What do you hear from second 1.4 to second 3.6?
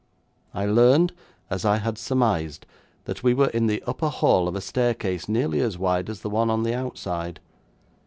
as I had surmised, that we were